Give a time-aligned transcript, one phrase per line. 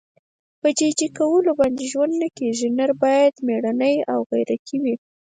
[0.61, 2.67] په جي جي کولو باندې ژوند نه کېږي.
[2.77, 4.95] نر باید مېړنی او غیرتي وي.